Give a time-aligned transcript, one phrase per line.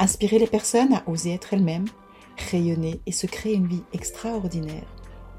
[0.00, 1.88] Inspirer les personnes à oser être elles-mêmes,
[2.52, 4.86] rayonner et se créer une vie extraordinaire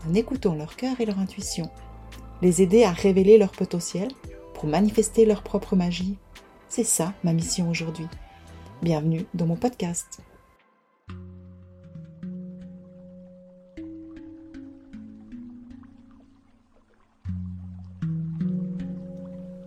[0.05, 1.70] en écoutant leur cœur et leur intuition.
[2.41, 4.09] Les aider à révéler leur potentiel
[4.53, 6.17] pour manifester leur propre magie.
[6.67, 8.08] C'est ça ma mission aujourd'hui.
[8.81, 10.22] Bienvenue dans mon podcast.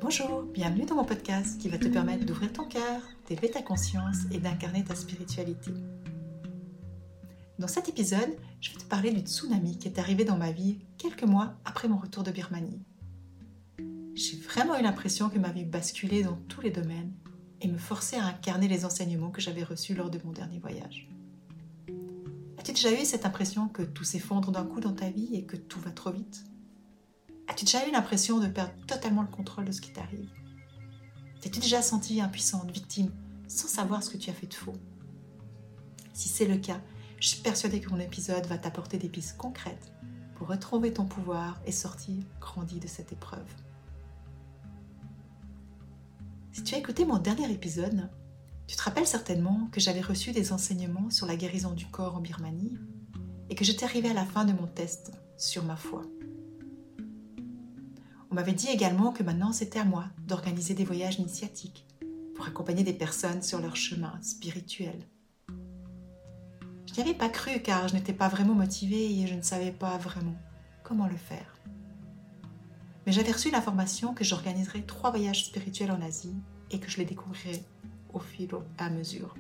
[0.03, 3.01] Bonjour, bienvenue dans mon podcast qui va te permettre d'ouvrir ton cœur,
[3.33, 5.73] d'élever ta conscience et d'incarner ta spiritualité.
[7.59, 10.81] Dans cet épisode, je vais te parler du tsunami qui est arrivé dans ma vie
[10.99, 12.83] quelques mois après mon retour de Birmanie.
[14.15, 17.15] J'ai vraiment eu l'impression que ma vie basculait dans tous les domaines
[17.63, 21.09] et me forçait à incarner les enseignements que j'avais reçus lors de mon dernier voyage.
[22.59, 25.57] As-tu déjà eu cette impression que tout s'effondre d'un coup dans ta vie et que
[25.57, 26.45] tout va trop vite?
[27.49, 30.29] As-tu déjà eu l'impression de perdre totalement le contrôle de ce qui t'arrive?
[31.43, 33.11] T'es-tu déjà senti impuissante, victime,
[33.53, 34.77] sans savoir ce que tu as fait de faux
[36.15, 36.81] Si c'est le cas,
[37.21, 39.93] je suis persuadée que mon épisode va t'apporter des pistes concrètes
[40.35, 43.47] pour retrouver ton pouvoir et sortir grandi de cette épreuve.
[46.53, 48.09] Si tu as écouté mon dernier épisode,
[48.67, 52.21] tu te rappelles certainement que j'avais reçu des enseignements sur la guérison du corps en
[52.21, 52.79] Birmanie
[53.51, 56.03] et que j'étais arrivée à la fin de mon test sur ma foi.
[58.31, 61.87] On m'avait dit également que maintenant c'était à moi d'organiser des voyages initiatiques
[62.43, 65.07] pour accompagner des personnes sur leur chemin spirituel.
[66.89, 69.71] Je n'y avais pas cru car je n'étais pas vraiment motivée et je ne savais
[69.71, 70.35] pas vraiment
[70.83, 71.57] comment le faire.
[73.07, 76.35] Mais j'avais reçu l'information que j'organiserais trois voyages spirituels en Asie
[76.73, 77.63] et que je les découvrirais
[78.13, 79.37] au fil à mesure.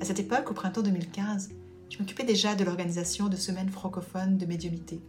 [0.00, 1.50] À cette époque, au printemps 2015,
[1.90, 5.00] je m'occupais déjà de l'organisation de semaines francophones de médiumité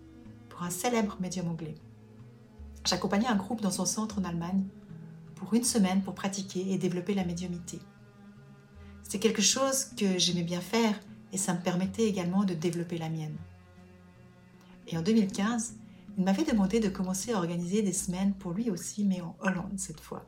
[0.49, 1.75] pour un célèbre médium anglais.
[2.85, 4.67] J'accompagnais un groupe dans son centre en Allemagne
[5.37, 7.79] pour une semaine pour pratiquer et développer la médiumité.
[9.03, 10.99] C'est quelque chose que j'aimais bien faire
[11.31, 13.37] et ça me permettait également de développer la mienne.
[14.87, 15.75] Et en 2015,
[16.17, 19.77] il m'avait demandé de commencer à organiser des semaines pour lui aussi, mais en Hollande
[19.77, 20.25] cette fois.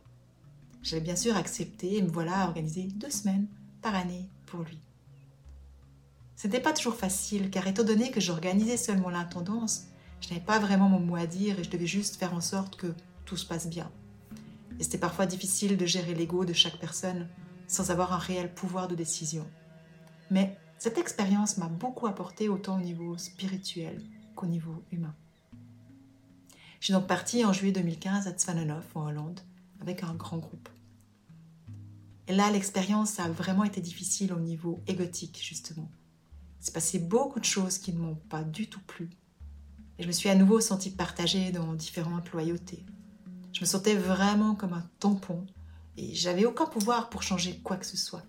[0.84, 3.48] J'avais bien sûr accepté et me voilà à organiser deux semaines
[3.82, 4.80] par année pour lui.
[6.36, 9.88] Ce n'était pas toujours facile car étant donné que j'organisais seulement l'intendance,
[10.22, 12.78] je n'avais pas vraiment mon mot à dire et je devais juste faire en sorte
[12.78, 12.94] que
[13.26, 13.92] tout se passe bien.
[14.80, 17.28] Et c'était parfois difficile de gérer l'ego de chaque personne
[17.68, 19.46] sans avoir un réel pouvoir de décision.
[20.32, 24.02] Mais cette expérience m'a beaucoup apporté autant au niveau spirituel
[24.36, 25.14] qu'au niveau humain.
[26.80, 29.42] Je suis donc partie en juillet 2015 à Zwanenhof en Hollande
[29.82, 30.70] avec un grand groupe.
[32.28, 35.90] Et là, l'expérience a vraiment été difficile au niveau égotique, justement.
[36.62, 39.10] Il s'est passé beaucoup de choses qui ne m'ont pas du tout plu
[40.00, 42.86] et je me suis à nouveau sentie partagée dans différentes loyautés.
[43.60, 45.46] Je me sentais vraiment comme un tampon
[45.98, 48.24] et j'avais aucun pouvoir pour changer quoi que ce soit.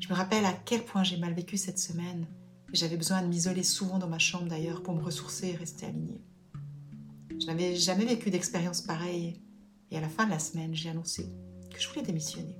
[0.00, 2.26] Je me rappelle à quel point j'ai mal vécu cette semaine
[2.72, 5.84] et j'avais besoin de m'isoler souvent dans ma chambre d'ailleurs pour me ressourcer et rester
[5.84, 6.24] alignée.
[7.38, 9.42] Je n'avais jamais vécu d'expérience pareille
[9.90, 11.30] et à la fin de la semaine, j'ai annoncé
[11.70, 12.56] que je voulais démissionner.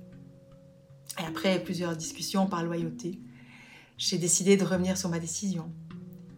[1.19, 3.19] Et après plusieurs discussions par loyauté,
[3.97, 5.73] j'ai décidé de revenir sur ma décision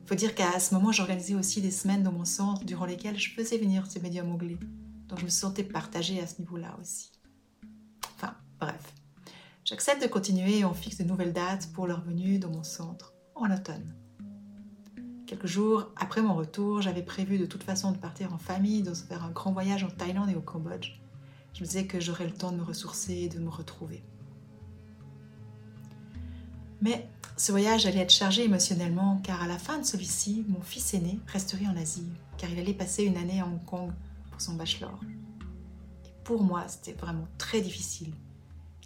[0.10, 3.30] faut dire qu'à ce moment, j'organisais aussi des semaines dans mon centre durant lesquelles je
[3.30, 4.58] faisais venir ces médiums anglais.
[5.08, 7.12] Donc je me sentais partagée à ce niveau-là aussi.
[8.16, 8.96] Enfin, bref.
[9.64, 13.14] J'accepte de continuer et on fixe de nouvelles dates pour leur venue dans mon centre
[13.36, 13.94] en automne.
[15.28, 18.96] Quelques jours après mon retour, j'avais prévu de toute façon de partir en famille, de
[18.96, 21.00] faire un grand voyage en Thaïlande et au Cambodge.
[21.54, 24.02] Je me disais que j'aurais le temps de me ressourcer et de me retrouver.
[26.82, 30.94] Mais ce voyage allait être chargé émotionnellement car à la fin de celui-ci, mon fils
[30.94, 33.92] aîné resterait en Asie car il allait passer une année à Hong Kong
[34.32, 35.00] pour son bachelor.
[36.06, 38.14] Et pour moi, c'était vraiment très difficile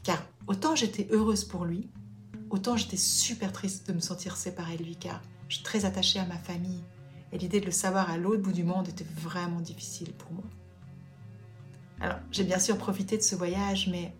[0.04, 1.90] car autant j'étais heureuse pour lui,
[2.50, 6.20] autant j'étais super triste de me sentir séparée de lui car je suis très attachée
[6.20, 6.84] à ma famille
[7.32, 10.44] et l'idée de le savoir à l'autre bout du monde était vraiment difficile pour moi.
[12.00, 14.14] Alors, j'ai bien sûr profité de ce voyage, mais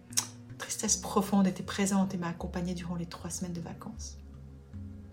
[0.64, 4.18] tristesse profonde était présente et m'a accompagnée durant les trois semaines de vacances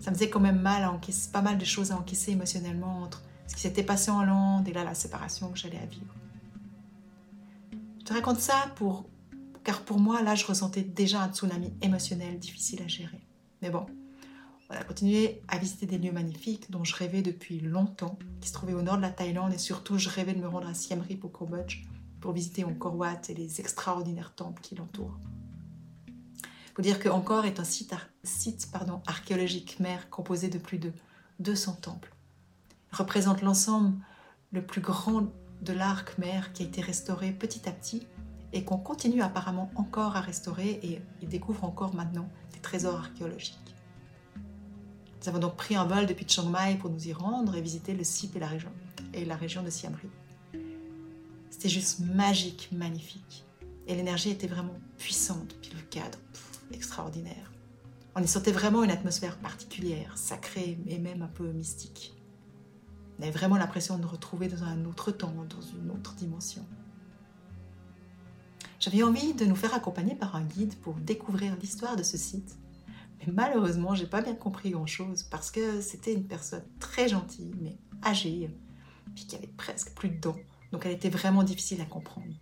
[0.01, 3.03] ça me faisait quand même mal à encaisser, pas mal de choses à encaisser émotionnellement
[3.03, 6.15] entre ce qui s'était passé en Hollande et là la séparation que j'allais à vivre.
[8.01, 9.05] Je te raconte ça pour,
[9.63, 13.21] car pour moi, là, je ressentais déjà un tsunami émotionnel difficile à gérer.
[13.63, 13.87] Mais bon,
[14.71, 18.55] on a continué à visiter des lieux magnifiques dont je rêvais depuis longtemps, qui se
[18.55, 21.03] trouvaient au nord de la Thaïlande et surtout je rêvais de me rendre à Siem
[21.07, 21.85] Reap au Cambodge
[22.21, 25.19] pour visiter Angkor Wat et les extraordinaires temples qui l'entourent.
[26.81, 27.95] Faut dire que Angkor est un site,
[29.07, 30.95] archéologique khmer composé de plus de
[31.39, 32.11] 200 temples.
[32.91, 33.99] Il représente l'ensemble
[34.51, 35.31] le plus grand
[35.61, 38.07] de l'art khmer qui a été restauré petit à petit
[38.55, 43.75] et qu'on continue apparemment encore à restaurer et il découvre encore maintenant des trésors archéologiques.
[45.21, 47.93] Nous avons donc pris un vol depuis Chiang Mai pour nous y rendre et visiter
[47.93, 48.73] le site et la région,
[49.13, 50.63] et la région de Siem Reap.
[51.51, 53.45] C'était juste magique, magnifique.
[53.87, 56.19] Et l'énergie était vraiment puissante, puis le cadre,
[56.73, 57.53] extraordinaire.
[58.15, 62.15] On y sentait vraiment une atmosphère particulière, sacrée et même un peu mystique.
[63.19, 66.67] On avait vraiment l'impression de nous retrouver dans un autre temps, dans une autre dimension.
[68.81, 72.57] J'avais envie de nous faire accompagner par un guide pour découvrir l'histoire de ce site.
[73.19, 77.77] Mais malheureusement, j'ai pas bien compris grand-chose parce que c'était une personne très gentille, mais
[78.03, 78.51] âgée,
[79.15, 80.39] puis qui avait presque plus de dents.
[80.73, 82.35] Donc elle était vraiment difficile à comprendre.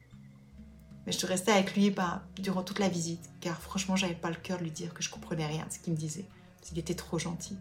[1.08, 4.28] Mais je te restais avec lui bah, durant toute la visite, car franchement, j'avais pas
[4.28, 6.26] le cœur de lui dire que je comprenais rien de ce qu'il me disait,
[6.58, 7.56] parce qu'il était trop gentil.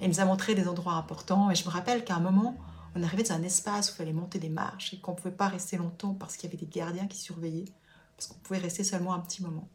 [0.00, 2.56] Il nous a montré des endroits importants, et je me rappelle qu'à un moment,
[2.94, 5.30] on arrivait dans un espace où il fallait monter des marches et qu'on ne pouvait
[5.30, 7.70] pas rester longtemps parce qu'il y avait des gardiens qui surveillaient,
[8.16, 9.68] parce qu'on pouvait rester seulement un petit moment.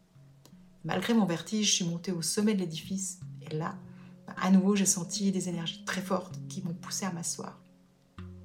[0.84, 3.76] Malgré mon vertige, je suis montée au sommet de l'édifice et là,
[4.36, 7.60] à nouveau, j'ai senti des énergies très fortes qui m'ont poussé à m'asseoir.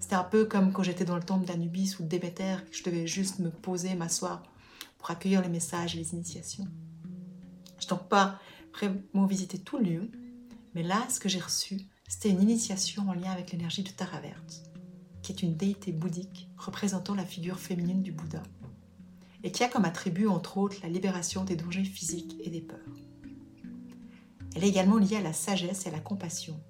[0.02, 2.82] C'était un peu comme quand j'étais dans le temple d'Anubis ou de Déméter, que je
[2.82, 4.42] devais juste me poser, m'asseoir
[4.98, 6.66] pour accueillir les messages et les initiations.
[7.78, 8.40] Je n'ai donc pas
[8.74, 10.10] vraiment visité tout le lieu,
[10.74, 14.18] mais là, ce que j'ai reçu, c'était une initiation en lien avec l'énergie de Tara
[14.18, 14.64] Verte,
[15.22, 18.42] qui est une déité bouddhique représentant la figure féminine du Bouddha,
[19.44, 22.80] et qui a comme attribut entre autres la libération des dangers physiques et des peurs.
[24.56, 26.60] Elle est également liée à la sagesse et à la compassion.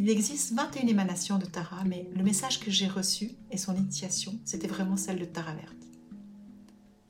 [0.00, 4.38] Il existe 21 émanations de Tara, mais le message que j'ai reçu et son initiation,
[4.44, 5.74] c'était vraiment celle de Tara Verte.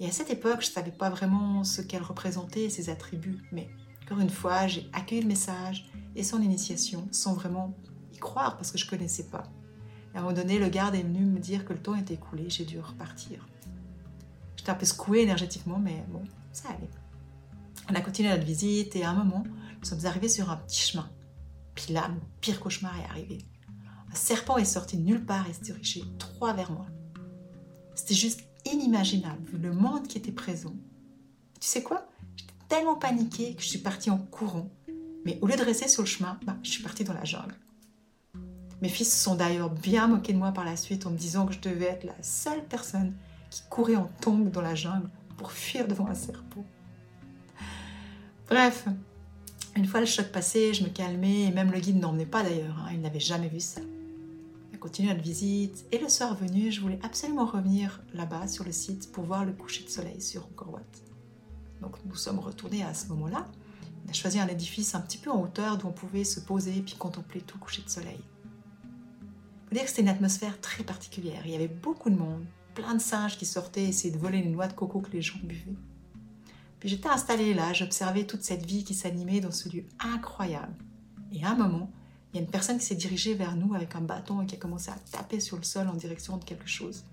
[0.01, 3.45] Et à cette époque, je ne savais pas vraiment ce qu'elle représentait et ses attributs,
[3.53, 3.69] mais
[4.03, 7.75] encore une fois, j'ai accueilli le message et son initiation sans vraiment
[8.15, 9.43] y croire parce que je ne connaissais pas.
[10.15, 12.49] À un moment donné, le garde est venu me dire que le temps était écoulé,
[12.49, 13.47] j'ai dû repartir.
[14.57, 16.89] J'étais un peu secouée énergétiquement, mais bon, ça allait.
[17.91, 19.45] On a continué notre visite et à un moment,
[19.79, 21.11] nous sommes arrivés sur un petit chemin.
[21.79, 23.39] Puis là, mon pire cauchemar est arrivé.
[24.11, 26.87] Un serpent est sorti de nulle part et s'est dirigé droit vers moi.
[27.95, 30.75] C'était juste inimaginable vu le monde qui était présent.
[31.61, 32.09] Tu sais quoi?
[32.69, 34.69] Tellement paniquée que je suis partie en courant.
[35.25, 37.55] Mais au lieu de rester sur le chemin, bah, je suis partie dans la jungle.
[38.83, 41.47] Mes fils se sont d'ailleurs bien moqués de moi par la suite en me disant
[41.47, 43.15] que je devais être la seule personne
[43.51, 46.65] qui courait en tombe dans la jungle pour fuir devant un serpent.
[48.49, 48.89] Bref,
[49.79, 52.77] une fois le choc passé, je me calmais et même le guide n'emmenait pas d'ailleurs,
[52.81, 53.81] hein, il n'avait jamais vu ça.
[53.81, 58.65] On a continué notre visite et le soir venu, je voulais absolument revenir là-bas sur
[58.65, 60.81] le site pour voir le coucher de soleil sur Angkor Wat.
[61.81, 63.47] Donc nous sommes retournés à ce moment-là.
[64.05, 66.79] On a choisi un édifice un petit peu en hauteur d'où on pouvait se poser
[66.79, 68.19] et puis contempler tout le coucher de soleil.
[68.19, 71.43] Il faut dire que c'était une atmosphère très particulière.
[71.45, 72.45] Il y avait beaucoup de monde,
[72.75, 75.23] plein de singes qui sortaient et essayaient de voler les noix de coco que les
[75.23, 75.77] gens buvaient.
[76.81, 80.77] Puis j'étais installée là, j'observais toute cette vie qui s'animait dans ce lieu incroyable.
[81.33, 81.91] Et à un moment,
[82.33, 84.55] il y a une personne qui s'est dirigée vers nous avec un bâton et qui
[84.55, 87.05] a commencé à taper sur le sol en direction de quelque chose.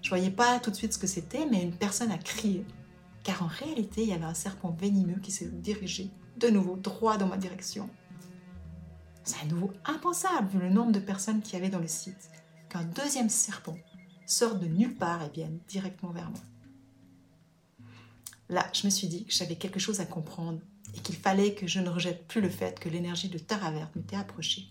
[0.00, 2.64] Je voyais pas tout de suite ce que c'était, mais une personne a crié
[3.24, 7.18] car en réalité, il y avait un serpent venimeux qui s'est dirigé de nouveau droit
[7.18, 7.88] dans ma direction.
[9.24, 12.30] C'est à nouveau impensable vu le nombre de personnes qu'il y avait dans le site
[12.68, 13.76] qu'un deuxième serpent
[14.26, 16.40] sorte de nulle part et vienne directement vers moi.
[18.52, 20.60] Là, je me suis dit que j'avais quelque chose à comprendre
[20.94, 24.14] et qu'il fallait que je ne rejette plus le fait que l'énergie de Taravert m'était
[24.14, 24.66] approchée.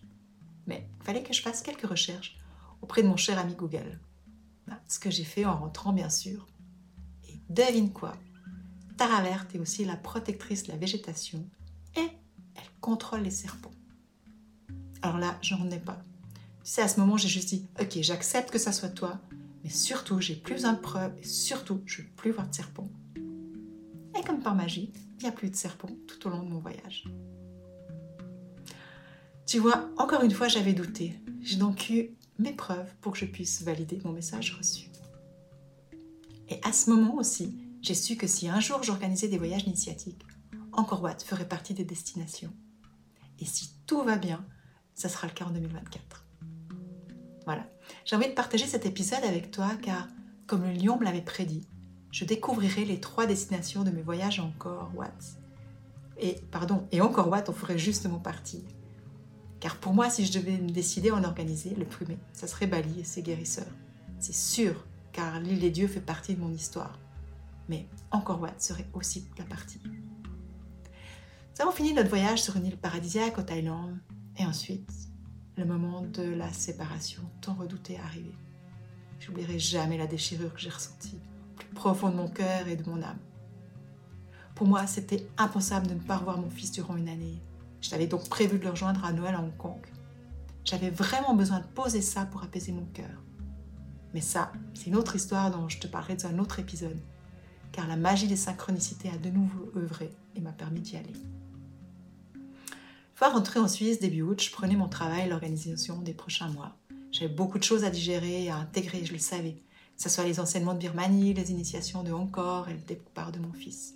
[0.67, 2.37] Mais il fallait que je fasse quelques recherches
[2.83, 3.99] auprès de mon cher ami Google.
[4.87, 6.45] Ce que j'ai fait en rentrant, bien sûr.
[7.27, 8.13] Et devine quoi
[8.97, 11.43] Tara Verte est aussi la protectrice de la végétation
[11.95, 12.07] et
[12.55, 13.73] elle contrôle les serpents.
[15.01, 16.03] Alors là, j'en ai pas.
[16.63, 19.19] Tu sais, à ce moment, j'ai juste dit, ok, j'accepte que ça soit toi,
[19.63, 22.91] mais surtout, j'ai plus besoin de preuves et surtout, je veux plus voir de serpents.
[24.21, 26.59] Et comme par magie, il n'y a plus de serpents tout au long de mon
[26.59, 27.05] voyage.
[29.47, 31.15] Tu vois, encore une fois, j'avais douté.
[31.41, 34.89] J'ai donc eu mes preuves pour que je puisse valider mon message reçu.
[36.49, 40.23] Et à ce moment aussi, j'ai su que si un jour j'organisais des voyages initiatiques,
[40.71, 42.53] Angkor Wat ferait partie des destinations.
[43.39, 44.45] Et si tout va bien,
[44.93, 46.25] ça sera le cas en 2024.
[47.45, 47.65] Voilà.
[48.05, 50.07] J'ai envie de partager cet épisode avec toi car,
[50.45, 51.67] comme le lion me l'avait prédit,
[52.11, 55.41] je découvrirai les trois destinations de mes voyages à Angkor Wat
[56.21, 58.63] et, pardon, et encore Watt en ferait justement partie.
[59.59, 62.67] Car pour moi, si je devais me décider à en organiser, le premier, ça serait
[62.67, 63.73] Bali et ses guérisseurs.
[64.19, 66.99] C'est sûr, car l'île des dieux fait partie de mon histoire.
[67.69, 69.81] Mais encore Watt serait aussi la partie.
[69.83, 73.97] Nous avons fini notre voyage sur une île paradisiaque au Thaïlande,
[74.37, 74.91] et ensuite,
[75.57, 78.31] le moment de la séparation tant redouté est arrivé.
[79.19, 81.19] J'oublierai jamais la déchirure que j'ai ressentie,
[81.73, 83.19] profond de mon cœur et de mon âme.
[84.55, 87.41] Pour moi, c'était impensable de ne pas revoir mon fils durant une année.
[87.81, 89.81] J'avais donc prévu de le rejoindre à Noël à Hong Kong.
[90.63, 93.09] J'avais vraiment besoin de poser ça pour apaiser mon cœur.
[94.13, 96.99] Mais ça, c'est une autre histoire dont je te parlerai dans un autre épisode,
[97.71, 101.15] car la magie des synchronicités a de nouveau œuvré et m'a permis d'y aller.
[102.35, 106.49] Une fois rentrée en Suisse début août, je prenais mon travail et l'organisation des prochains
[106.49, 106.75] mois.
[107.11, 109.61] J'avais beaucoup de choses à digérer et à intégrer, je le savais,
[110.01, 113.37] ce soit les enseignements de Birmanie, les initiations de Hong Kong et le départ de
[113.37, 113.93] mon fils.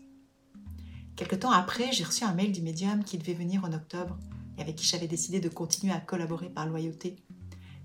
[1.15, 4.15] Quelque temps après, j'ai reçu un mail du médium qui devait venir en octobre
[4.55, 7.15] et avec qui j'avais décidé de continuer à collaborer par loyauté,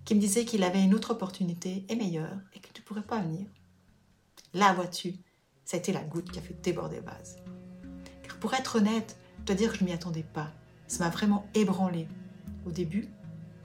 [0.05, 3.07] qui me disait qu'il avait une autre opportunité et meilleure et que tu ne pourrais
[3.07, 3.47] pas venir.
[4.53, 5.15] Là, vois-tu,
[5.65, 7.37] ça a été la goutte qui a fait déborder vase.
[8.23, 10.53] Car pour être honnête, je dois dire que je ne m'y attendais pas.
[10.89, 12.07] Ça m'a vraiment ébranlé
[12.67, 13.09] au début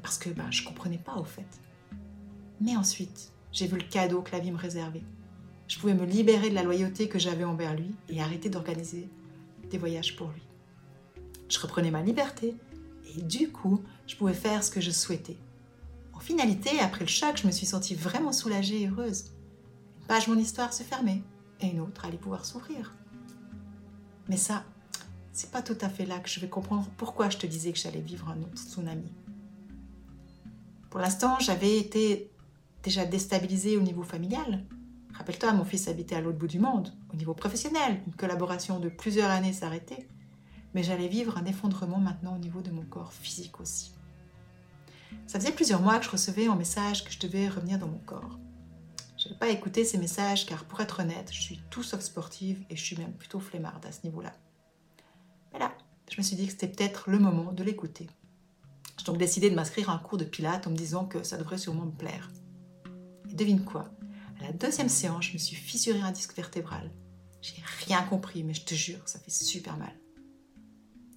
[0.02, 1.60] parce que ben, je ne comprenais pas au fait.
[2.62, 5.04] Mais ensuite, j'ai vu le cadeau que la vie me réservait.
[5.70, 9.10] Je pouvais me libérer de la loyauté que j'avais envers lui et arrêter d'organiser
[9.70, 10.44] des voyages pour lui.
[11.48, 12.54] Je reprenais ma liberté
[13.16, 15.38] et du coup, je pouvais faire ce que je souhaitais.
[16.14, 19.32] En finalité, après le choc, je me suis sentie vraiment soulagée et heureuse.
[20.02, 21.22] Une page de mon histoire se fermait
[21.62, 22.94] et une autre allait pouvoir s'ouvrir.
[24.28, 24.66] Mais ça,
[25.32, 27.80] c'est pas tout à fait là que je vais comprendre pourquoi je te disais que
[27.80, 29.14] j'allais vivre un autre tsunami.
[30.90, 32.30] Pour l'instant, j'avais été
[32.86, 34.64] déjà déstabilisée au niveau familial.
[35.16, 36.94] Rappelle-toi, mon fils habitait à l'autre bout du monde.
[37.12, 40.08] Au niveau professionnel, une collaboration de plusieurs années s'arrêtait.
[40.74, 43.92] Mais j'allais vivre un effondrement maintenant au niveau de mon corps physique aussi.
[45.26, 47.98] Ça faisait plusieurs mois que je recevais un message que je devais revenir dans mon
[47.98, 48.38] corps.
[49.18, 52.64] Je n'avais pas écouté ces messages car pour être honnête, je suis tout sauf sportive
[52.70, 54.34] et je suis même plutôt flemmarde à ce niveau-là.
[55.54, 55.72] Mais là,
[56.12, 58.08] je me suis dit que c'était peut-être le moment de l'écouter.
[59.00, 61.38] J'ai donc décidé de m'inscrire à un cours de pilates en me disant que ça
[61.38, 62.30] devrait sûrement me plaire.
[63.36, 63.92] Devine quoi
[64.40, 66.90] À la deuxième séance, je me suis fissuré un disque vertébral.
[67.42, 69.94] J'ai rien compris, mais je te jure, ça fait super mal.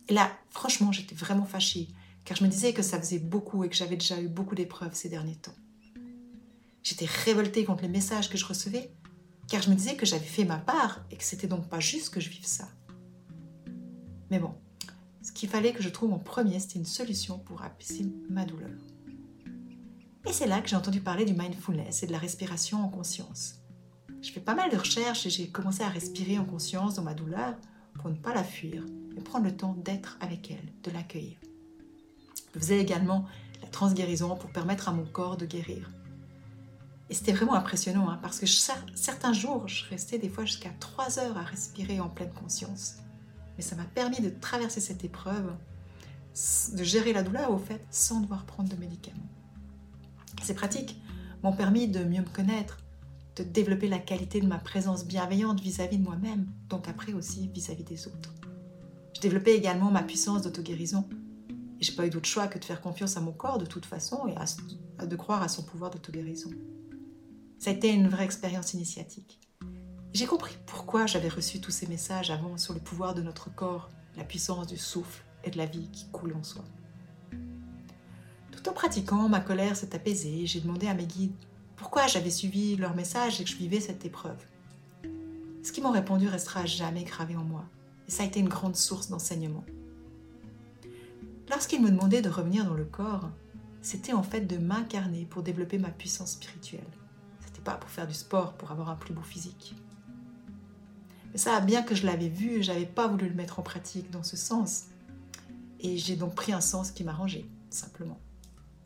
[0.09, 1.89] Et là, franchement, j'étais vraiment fâchée,
[2.25, 4.95] car je me disais que ça faisait beaucoup et que j'avais déjà eu beaucoup d'épreuves
[4.95, 5.55] ces derniers temps.
[6.83, 8.91] J'étais révoltée contre les messages que je recevais,
[9.47, 12.13] car je me disais que j'avais fait ma part et que c'était donc pas juste
[12.13, 12.69] que je vive ça.
[14.31, 14.55] Mais bon,
[15.23, 18.77] ce qu'il fallait que je trouve en premier, c'était une solution pour apaiser ma douleur.
[20.27, 23.55] Et c'est là que j'ai entendu parler du mindfulness et de la respiration en conscience.
[24.21, 27.15] Je fais pas mal de recherches et j'ai commencé à respirer en conscience dans ma
[27.15, 27.55] douleur
[27.95, 28.85] pour ne pas la fuir,
[29.15, 31.39] mais prendre le temps d'être avec elle, de l'accueillir.
[32.55, 33.27] Je faisais également
[33.63, 35.91] la transguérison pour permettre à mon corps de guérir.
[37.11, 41.21] Et c'était vraiment impressionnant hein, parce que certains jours, je restais des fois jusqu'à 3
[41.21, 42.97] heures à respirer en pleine conscience.
[43.57, 45.53] Mais ça m'a permis de traverser cette épreuve,
[46.75, 49.29] de gérer la douleur au fait, sans devoir prendre de médicaments.
[50.43, 51.01] Ces pratiques
[51.43, 52.79] m'ont permis de mieux me connaître,
[53.37, 57.85] de développer la qualité de ma présence bienveillante vis-à-vis de moi-même, donc après aussi vis-à-vis
[57.85, 58.35] des autres.
[59.15, 61.09] Je développais également ma puissance d'auto-guérison.
[61.81, 63.87] Et j'ai pas eu d'autre choix que de faire confiance à mon corps de toute
[63.87, 66.51] façon et de croire à son pouvoir d'auto-guérison.
[67.59, 69.41] Ça a été une vraie expérience initiatique.
[70.13, 73.91] J'ai compris pourquoi j'avais reçu tous ces messages avant sur le pouvoir de notre corps,
[74.17, 76.65] la puissance du souffle et de la vie qui coule en soi.
[78.59, 81.37] Tout en pratiquant, ma colère s'est apaisée j'ai demandé à mes guides
[81.77, 84.45] pourquoi j'avais suivi leur message et que je vivais cette épreuve.
[85.63, 87.65] Ce qu'ils m'ont répondu restera jamais gravé en moi
[88.09, 89.65] et ça a été une grande source d'enseignement.
[91.49, 93.31] Lorsqu'ils me demandaient de revenir dans le corps,
[93.81, 96.81] c'était en fait de m'incarner pour développer ma puissance spirituelle.
[97.47, 99.77] C'était pas pour faire du sport, pour avoir un plus beau physique.
[101.31, 104.25] Mais ça, bien que je l'avais vu, j'avais pas voulu le mettre en pratique dans
[104.25, 104.87] ce sens.
[105.79, 108.19] Et j'ai donc pris un sens qui m'arrangeait, simplement.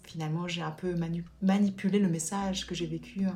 [0.04, 0.94] Finalement, j'ai un peu
[1.40, 3.26] manipulé le message que j'ai vécu.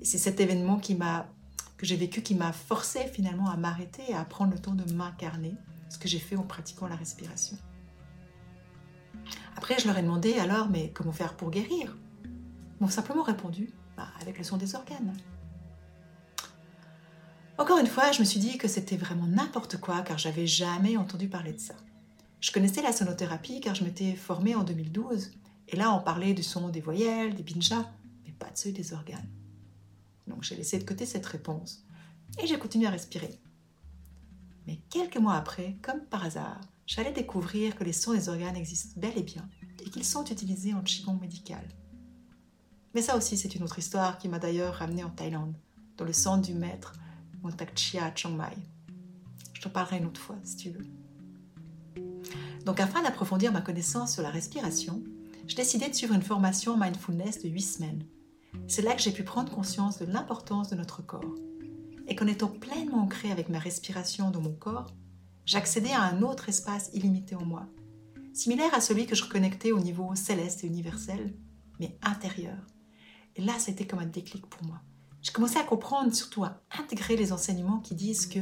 [0.00, 4.24] Et c'est cet événement que j'ai vécu qui m'a forcé finalement à m'arrêter et à
[4.24, 5.54] prendre le temps de m'incarner,
[5.88, 7.56] ce que j'ai fait en pratiquant la respiration.
[9.56, 11.96] Après, je leur ai demandé alors, mais comment faire pour guérir?
[12.24, 15.14] Ils m'ont simplement répondu, bah, avec le son des organes.
[17.56, 20.96] Encore une fois, je me suis dit que c'était vraiment n'importe quoi car j'avais jamais
[20.96, 21.74] entendu parler de ça.
[22.40, 25.30] Je connaissais la sonothérapie car je m'étais formée en 2012
[25.68, 27.90] et là on parlait du son des voyelles, des binjas,
[28.24, 29.28] mais pas de ceux des organes.
[30.26, 31.84] Donc j'ai laissé de côté cette réponse
[32.42, 33.40] et j'ai continué à respirer.
[34.66, 39.00] Mais quelques mois après, comme par hasard, j'allais découvrir que les sons des organes existent
[39.00, 39.48] bel et bien
[39.84, 41.64] et qu'ils sont utilisés en Qigong médical.
[42.94, 45.54] Mais ça aussi, c'est une autre histoire qui m'a d'ailleurs ramené en Thaïlande,
[45.96, 46.92] dans le centre du maître
[47.42, 48.56] Montak Chia à Chiang Mai.
[49.52, 50.86] Je t'en parlerai une autre fois si tu veux.
[52.64, 55.02] Donc, afin d'approfondir ma connaissance sur la respiration,
[55.46, 58.04] j'ai décidé de suivre une formation mindfulness de 8 semaines.
[58.66, 61.34] C'est là que j'ai pu prendre conscience de l'importance de notre corps.
[62.06, 64.86] Et qu'en étant pleinement ancré avec ma respiration dans mon corps,
[65.44, 67.66] j'accédais à un autre espace illimité en moi,
[68.32, 71.34] similaire à celui que je reconnectais au niveau céleste et universel,
[71.78, 72.58] mais intérieur.
[73.36, 74.80] Et là, c'était comme un déclic pour moi.
[75.22, 78.40] J'ai commencé à comprendre, surtout à intégrer les enseignements qui disent que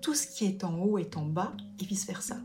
[0.00, 2.38] tout ce qui est en haut est en bas et vice-versa.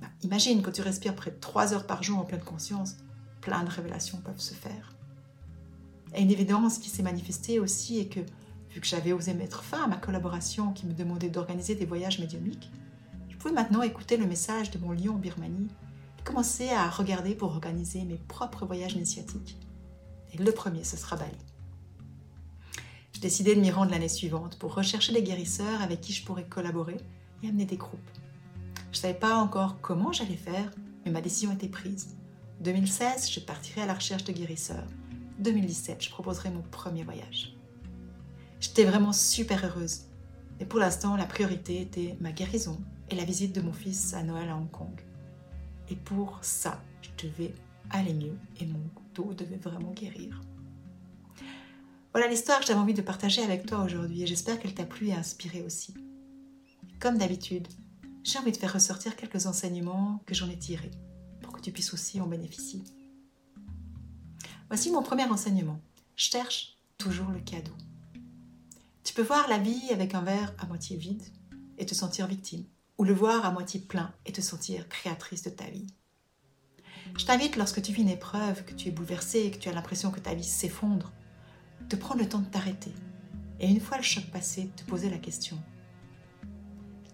[0.00, 2.96] Bah, imagine quand tu respires près de 3 heures par jour en pleine conscience,
[3.40, 4.94] plein de révélations peuvent se faire.
[6.14, 8.20] Et une évidence qui s'est manifestée aussi est que,
[8.70, 12.18] vu que j'avais osé mettre fin à ma collaboration qui me demandait d'organiser des voyages
[12.18, 12.70] médiumiques,
[13.28, 15.68] je pouvais maintenant écouter le message de mon lion en Birmanie
[16.18, 19.56] et commencer à regarder pour organiser mes propres voyages initiatiques.
[20.32, 21.32] Et le premier, ce sera Bali.
[23.12, 26.44] J'ai décidé de m'y rendre l'année suivante pour rechercher des guérisseurs avec qui je pourrais
[26.44, 26.96] collaborer
[27.42, 27.98] et amener des groupes.
[28.92, 30.70] Je ne savais pas encore comment j'allais faire,
[31.04, 32.16] mais ma décision était prise.
[32.60, 34.86] 2016, je partirai à la recherche de guérisseurs.
[35.38, 37.56] 2017, je proposerai mon premier voyage.
[38.60, 40.02] J'étais vraiment super heureuse.
[40.58, 42.78] Et pour l'instant, la priorité était ma guérison
[43.08, 45.00] et la visite de mon fils à Noël à Hong Kong.
[45.88, 47.54] Et pour ça, je devais
[47.90, 48.82] aller mieux et mon
[49.14, 50.42] dos devait vraiment guérir.
[52.12, 55.08] Voilà l'histoire que j'avais envie de partager avec toi aujourd'hui et j'espère qu'elle t'a plu
[55.08, 55.94] et inspiré aussi.
[56.98, 57.66] Comme d'habitude,
[58.22, 60.90] j'ai envie de faire ressortir quelques enseignements que j'en ai tirés
[61.40, 62.82] pour que tu puisses aussi en bénéficier.
[64.68, 65.80] Voici mon premier enseignement.
[66.16, 67.72] Cherche toujours le cadeau.
[69.04, 71.24] Tu peux voir la vie avec un verre à moitié vide
[71.78, 72.64] et te sentir victime,
[72.98, 75.86] ou le voir à moitié plein et te sentir créatrice de ta vie.
[77.18, 79.72] Je t'invite, lorsque tu vis une épreuve, que tu es bouleversée et que tu as
[79.72, 81.12] l'impression que ta vie s'effondre,
[81.88, 82.92] de prendre le temps de t'arrêter
[83.58, 85.58] et une fois le choc passé, de te poser la question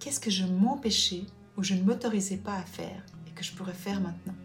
[0.06, 1.24] qu'est-ce que je m'empêchais
[1.56, 4.36] ou je ne m'autorisais pas à faire et que je pourrais faire maintenant?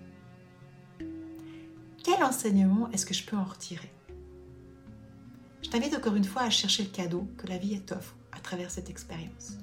[2.04, 3.92] Quel enseignement est-ce que je peux en retirer?
[5.62, 8.72] Je t'invite encore une fois à chercher le cadeau que la vie t'offre à travers
[8.72, 9.60] cette expérience.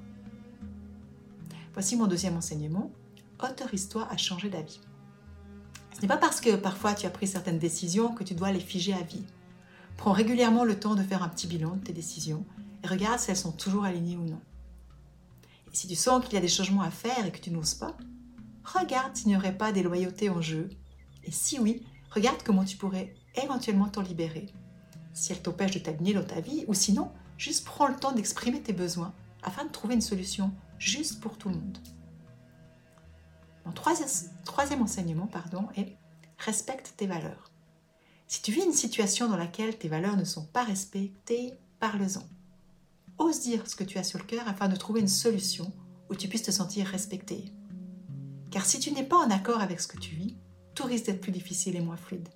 [1.72, 2.92] Voici mon deuxième enseignement.
[3.42, 4.80] Autorise-toi à changer d'avis.
[5.96, 8.60] Ce n'est pas parce que parfois tu as pris certaines décisions que tu dois les
[8.60, 9.26] figer à vie.
[9.96, 12.46] Prends régulièrement le temps de faire un petit bilan de tes décisions
[12.84, 14.40] et regarde si elles sont toujours alignées ou non.
[15.72, 17.96] Si tu sens qu'il y a des changements à faire et que tu n'oses pas,
[18.64, 20.70] regarde s'il n'y aurait pas des loyautés en jeu.
[21.24, 24.46] Et si oui, regarde comment tu pourrais éventuellement t'en libérer.
[25.12, 28.62] Si elles t'empêchent de t'aligner dans ta vie, ou sinon, juste prends le temps d'exprimer
[28.62, 31.78] tes besoins afin de trouver une solution juste pour tout le monde.
[33.64, 34.08] Mon troisième,
[34.44, 35.96] troisième enseignement pardon, est
[36.38, 37.50] respecte tes valeurs.
[38.26, 42.22] Si tu vis une situation dans laquelle tes valeurs ne sont pas respectées, parle-en
[43.18, 45.72] ose dire ce que tu as sur le cœur afin de trouver une solution
[46.10, 47.52] où tu puisses te sentir respecté.
[48.50, 50.36] Car si tu n'es pas en accord avec ce que tu vis,
[50.74, 52.28] tout risque d'être plus difficile et moins fluide.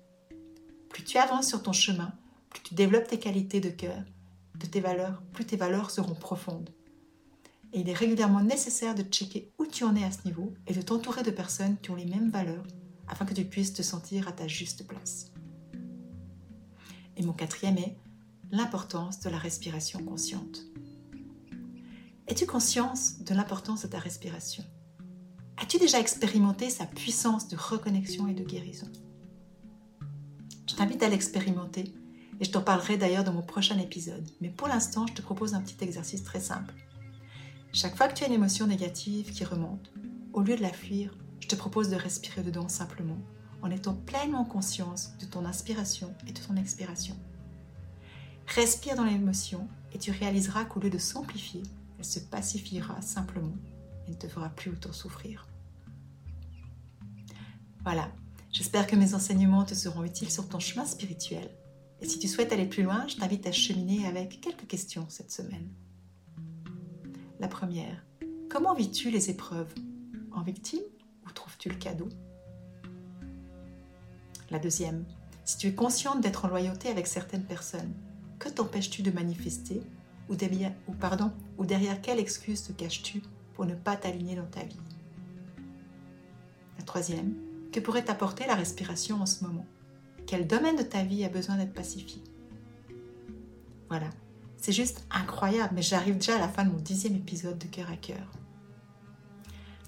[0.89, 2.13] Plus tu avances sur ton chemin,
[2.49, 4.03] plus tu développes tes qualités de cœur,
[4.59, 6.69] de tes valeurs, plus tes valeurs seront profondes.
[7.73, 10.73] Et il est régulièrement nécessaire de checker où tu en es à ce niveau et
[10.73, 12.65] de t'entourer de personnes qui ont les mêmes valeurs
[13.07, 15.31] afin que tu puisses te sentir à ta juste place.
[17.17, 17.97] Et mon quatrième est
[18.53, 20.61] l'importance de la respiration consciente.
[22.27, 24.63] Es-tu conscience de l'importance de ta respiration?
[25.57, 28.91] As-tu déjà expérimenté sa puissance de reconnexion et de guérison?
[30.69, 31.95] Je t'invite à l'expérimenter
[32.39, 34.29] et je t'en parlerai d'ailleurs dans mon prochain épisode.
[34.39, 36.75] Mais pour l'instant, je te propose un petit exercice très simple.
[37.71, 39.91] Chaque fois que tu as une émotion négative qui remonte,
[40.31, 43.17] au lieu de la fuir, je te propose de respirer dedans simplement,
[43.63, 47.17] en étant pleinement conscience de ton inspiration et de ton expiration.
[48.47, 51.63] Respire dans l'émotion et tu réaliseras qu'au lieu de s'amplifier,
[51.97, 53.55] elle se pacifiera simplement
[54.07, 55.47] et ne te fera plus autant souffrir.
[57.83, 58.11] Voilà,
[58.51, 61.49] j'espère que mes enseignements te seront utiles sur ton chemin spirituel.
[62.01, 65.31] Et si tu souhaites aller plus loin, je t'invite à cheminer avec quelques questions cette
[65.31, 65.69] semaine.
[67.39, 68.05] La première,
[68.49, 69.73] comment vis-tu les épreuves?
[70.31, 70.83] En victime
[71.25, 72.09] ou trouves-tu le cadeau?
[74.49, 75.05] La deuxième,
[75.45, 77.93] si tu es consciente d'être en loyauté avec certaines personnes,
[78.39, 79.81] que t'empêches-tu de manifester
[80.29, 80.73] ou derrière,
[81.59, 83.21] derrière quelle excuse te caches-tu
[83.53, 84.79] pour ne pas t'aligner dans ta vie?
[86.77, 87.35] La troisième,
[87.71, 89.65] que pourrait t'apporter la respiration en ce moment?
[90.25, 92.21] Quel domaine de ta vie a besoin d'être pacifié?
[93.89, 94.09] Voilà,
[94.57, 97.91] c'est juste incroyable, mais j'arrive déjà à la fin de mon dixième épisode de Cœur
[97.91, 98.31] à Cœur.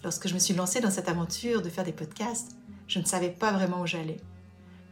[0.03, 3.31] Lorsque je me suis lancée dans cette aventure de faire des podcasts, je ne savais
[3.31, 4.19] pas vraiment où j'allais.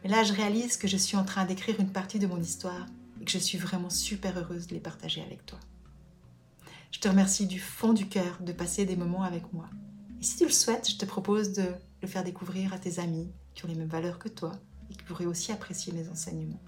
[0.02, 2.86] Mais là, je réalise que je suis en train d'écrire une partie de mon histoire
[3.20, 5.58] et que je suis vraiment super heureuse de les partager avec toi.
[6.90, 9.68] Je te remercie du fond du cœur de passer des moments avec moi.
[10.20, 11.64] Et si tu le souhaites, je te propose de
[12.02, 14.52] le faire découvrir à tes amis qui ont les mêmes valeurs que toi
[14.90, 16.62] et qui pourraient aussi apprécier mes enseignements.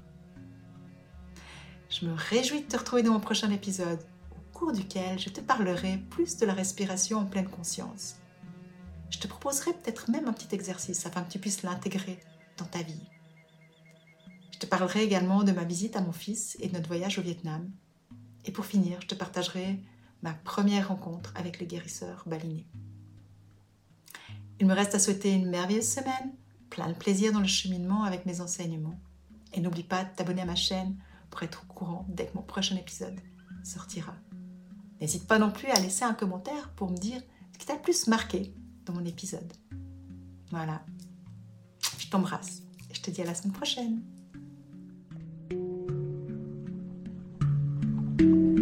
[1.88, 4.00] Je me réjouis de te retrouver dans mon prochain épisode,
[4.32, 8.16] au cours duquel je te parlerai plus de la respiration en pleine conscience.
[9.10, 12.18] Je te proposerai peut-être même un petit exercice afin que tu puisses l'intégrer
[12.56, 13.00] dans ta vie.
[14.56, 17.22] Je te parlerai également de ma visite à mon fils et de notre voyage au
[17.22, 17.70] Vietnam.
[18.46, 19.82] Et pour finir, je te partagerai
[20.22, 22.66] ma première rencontre avec le guérisseur baliné.
[24.58, 26.32] Il me reste à souhaiter une merveilleuse semaine,
[26.70, 28.98] plein de plaisir dans le cheminement avec mes enseignements.
[29.52, 30.96] Et n'oublie pas de t'abonner à ma chaîne
[31.28, 33.20] pour être au courant dès que mon prochain épisode
[33.62, 34.14] sortira.
[35.02, 37.20] N'hésite pas non plus à laisser un commentaire pour me dire
[37.52, 38.54] ce qui t'a le plus marqué
[38.86, 39.52] dans mon épisode.
[40.50, 40.82] Voilà.
[41.98, 44.15] Je t'embrasse et je te dis à la semaine prochaine.
[45.48, 45.60] thank
[48.20, 48.55] you